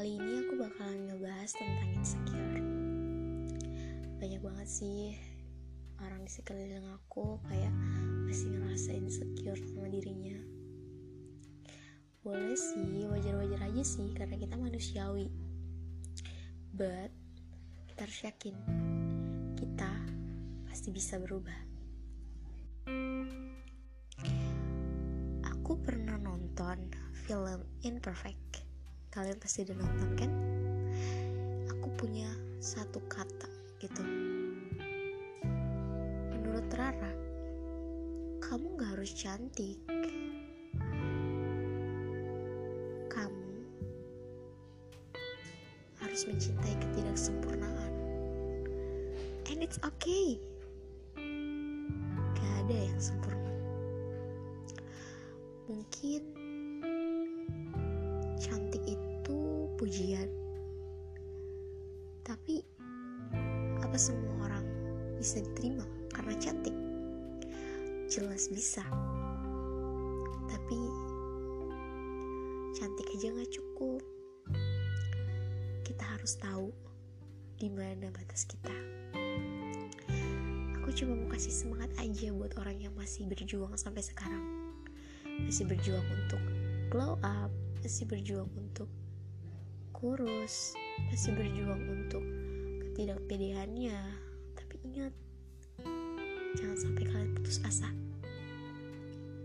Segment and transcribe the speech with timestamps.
[0.00, 2.64] Kali ini aku bakalan ngebahas tentang insecure.
[4.16, 5.12] Banyak banget sih
[6.00, 7.68] orang di sekeliling aku kayak
[8.24, 10.40] masih ngerasa insecure sama dirinya.
[12.24, 15.28] Boleh sih, wajar-wajar aja sih karena kita manusiawi.
[16.72, 17.12] But
[17.92, 18.56] kita harus yakin
[19.60, 19.92] kita
[20.64, 21.60] pasti bisa berubah.
[25.44, 28.49] aku pernah nonton film Imperfect
[29.10, 30.30] kalian pasti udah nonton kan?
[31.66, 32.30] Aku punya
[32.62, 33.50] satu kata
[33.82, 34.06] gitu.
[36.30, 37.10] Menurut Rara
[38.38, 39.78] kamu gak harus cantik.
[43.10, 43.50] Kamu
[45.98, 47.92] harus mencintai ketidaksempurnaan.
[49.50, 50.38] And it's okay.
[52.38, 53.54] Gak ada yang sempurna.
[55.66, 56.39] Mungkin
[59.80, 60.28] pujian.
[62.20, 62.60] Tapi
[63.80, 64.60] apa semua orang
[65.16, 66.76] bisa diterima karena cantik?
[68.12, 68.84] Jelas bisa.
[70.52, 70.80] Tapi
[72.76, 74.04] cantik aja nggak cukup.
[75.88, 76.68] Kita harus tahu
[77.56, 78.76] di mana batas kita.
[80.76, 84.44] Aku cuma mau kasih semangat aja buat orang yang masih berjuang sampai sekarang.
[85.40, 86.42] Masih berjuang untuk
[86.92, 87.48] glow up
[87.80, 88.92] masih berjuang untuk
[90.00, 90.72] kurus
[91.12, 92.24] masih berjuang untuk
[92.80, 94.00] ketidakpedeannya
[94.56, 95.12] tapi ingat
[96.56, 97.92] jangan sampai kalian putus asa.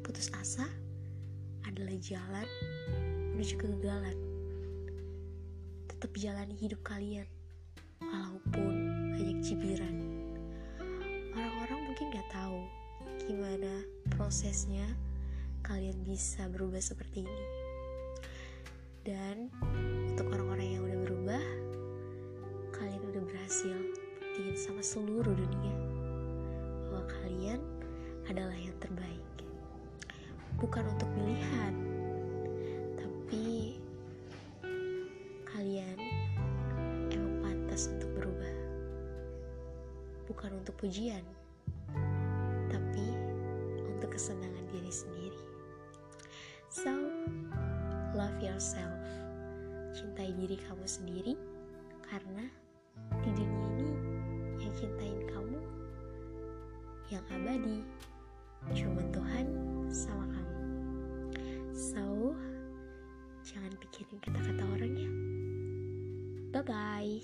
[0.00, 0.64] Putus asa
[1.68, 2.48] adalah jalan
[3.36, 4.16] menuju kegagalan.
[5.92, 7.28] Tetap jalani hidup kalian
[8.00, 8.74] walaupun
[9.20, 9.96] banyak cibiran.
[11.36, 12.64] Orang-orang mungkin gak tahu
[13.28, 13.84] gimana
[14.16, 14.88] prosesnya
[15.60, 17.46] kalian bisa berubah seperti ini.
[19.04, 19.52] Dan
[20.18, 21.44] untuk orang-orang yang udah berubah,
[22.74, 23.78] kalian udah berhasil
[24.18, 25.76] buktiin sama seluruh dunia
[26.90, 27.62] bahwa kalian
[28.26, 29.22] adalah yang terbaik.
[30.58, 31.70] Bukan untuk pilihan,
[32.98, 33.78] tapi
[35.54, 35.94] kalian
[37.14, 38.54] emang pantas untuk berubah.
[40.26, 41.22] Bukan untuk pujian,
[42.66, 43.06] tapi
[43.86, 45.42] untuk kesenangan diri sendiri.
[46.74, 46.90] So,
[48.18, 49.17] love yourself.
[49.98, 51.34] Cintai diri kamu sendiri
[52.06, 52.46] karena
[53.18, 53.90] di dunia ini
[54.62, 55.58] yang cintain kamu
[57.10, 57.82] yang abadi
[58.78, 59.46] cuma Tuhan
[59.90, 60.54] sama kamu.
[61.74, 62.30] So,
[63.42, 65.10] jangan pikirin kata-kata orang ya.
[66.54, 67.18] Bye bye.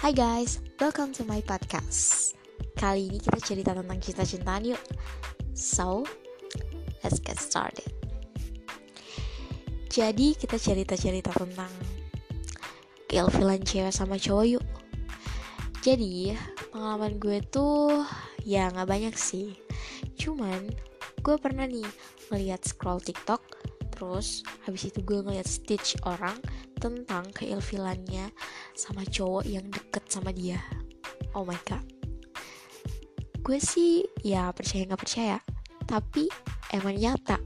[0.00, 2.32] Hai guys, welcome to my podcast.
[2.84, 4.82] Kali ini kita cerita tentang cinta-cintaan yuk.
[5.56, 6.04] So,
[7.00, 7.88] let's get started.
[9.88, 11.72] Jadi kita cerita-cerita tentang
[13.08, 14.64] keilfilan cewek sama cowok yuk.
[15.80, 16.36] Jadi
[16.76, 18.04] pengalaman gue tuh
[18.44, 19.56] ya nggak banyak sih.
[20.20, 20.68] Cuman
[21.24, 21.88] gue pernah nih
[22.28, 23.40] ngeliat scroll TikTok,
[23.96, 26.36] terus habis itu gue ngeliat stitch orang
[26.76, 28.28] tentang keilfilannya
[28.76, 30.60] sama cowok yang deket sama dia
[31.34, 31.82] oh my god
[33.44, 35.36] gue sih ya percaya nggak percaya.
[35.84, 36.32] Tapi
[36.72, 37.36] emang nyata.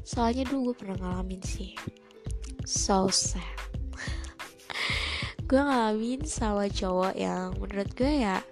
[0.00, 1.76] Soalnya dulu gue pernah ngalamin sih.
[2.64, 3.44] So sad.
[5.46, 8.42] Gue ngalamin sama cowok yang menurut gue ya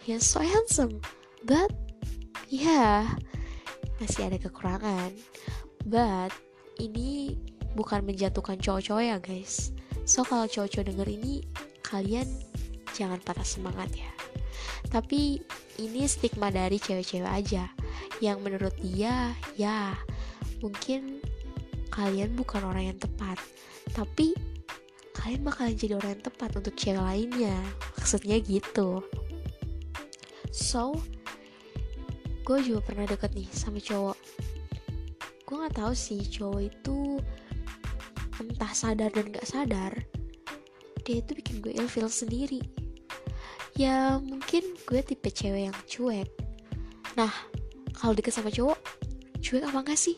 [0.00, 1.02] he's so handsome.
[1.44, 1.74] But
[2.46, 3.00] ya yeah,
[3.98, 5.12] masih ada kekurangan.
[5.84, 6.32] But
[6.78, 7.36] ini
[7.74, 9.74] bukan menjatuhkan cowok-cowok ya guys.
[10.06, 11.44] So kalau cowok-cowok denger ini
[11.84, 12.30] kalian
[12.94, 14.21] jangan patah semangat ya
[14.92, 15.40] tapi
[15.80, 17.64] ini stigma dari cewek-cewek aja.
[18.20, 19.96] Yang menurut dia ya
[20.60, 21.24] mungkin
[21.88, 23.40] kalian bukan orang yang tepat.
[23.96, 24.36] Tapi
[25.16, 27.56] kalian bakalan jadi orang yang tepat untuk cewek lainnya.
[27.96, 29.00] Maksudnya gitu.
[30.52, 31.00] So
[32.44, 34.18] gue juga pernah deket nih sama cowok.
[35.48, 37.16] Gue nggak tahu sih cowok itu
[38.40, 39.92] entah sadar dan gak sadar
[41.02, 42.62] dia itu bikin gue ilfil sendiri
[43.76, 46.28] ya mungkin gue tipe cewek yang cuek.
[47.16, 47.32] Nah
[47.96, 48.78] kalau deket sama cowok
[49.40, 50.16] cuek apa enggak sih?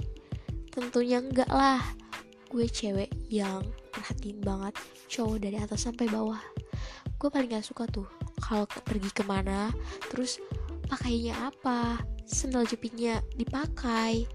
[0.71, 1.83] Tentunya enggak lah.
[2.51, 4.75] Gue cewek yang perhatiin banget
[5.11, 6.41] cowok dari atas sampai bawah.
[7.19, 8.07] Gue paling gak suka tuh
[8.43, 9.73] kalau pergi ke mana
[10.13, 10.37] terus
[10.91, 11.99] pakainya apa
[12.29, 14.29] sendal jepitnya dipakai.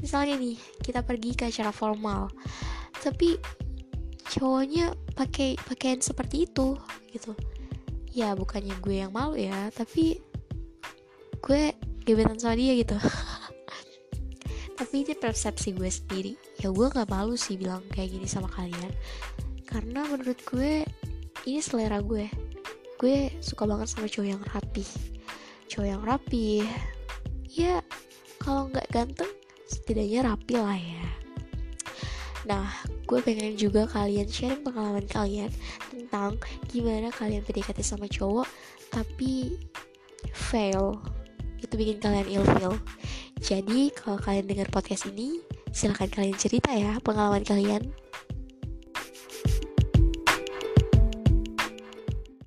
[0.00, 2.30] Misalnya nih kita pergi ke acara formal.
[3.02, 3.34] Tapi
[4.36, 6.76] cowoknya pakai pakaian seperti itu
[7.10, 7.32] gitu.
[8.12, 10.20] Ya bukannya gue yang malu ya tapi
[11.40, 11.72] gue
[12.04, 12.96] gebetan sama dia gitu.
[14.76, 16.36] Tapi ini persepsi gue sendiri.
[16.60, 18.92] Ya gue nggak malu sih bilang kayak gini sama kalian.
[19.64, 20.84] Karena menurut gue
[21.48, 22.28] ini selera gue.
[23.00, 24.84] Gue suka banget sama cowok yang rapi
[25.66, 26.62] cowok yang rapi
[27.50, 27.82] ya
[28.38, 29.30] kalau nggak ganteng
[29.66, 31.04] setidaknya rapi lah ya
[32.46, 32.70] nah
[33.10, 35.50] gue pengen juga kalian sharing pengalaman kalian
[35.90, 36.38] tentang
[36.70, 38.46] gimana kalian PDKT sama cowok
[38.94, 39.58] tapi
[40.32, 40.98] fail.
[41.60, 42.76] Itu bikin kalian ilfeel.
[43.40, 47.92] Jadi kalau kalian dengar podcast ini silahkan kalian cerita ya pengalaman kalian